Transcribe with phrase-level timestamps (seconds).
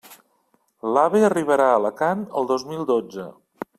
[0.95, 3.29] L'AVE arribarà a Alacant el dos mil dotze.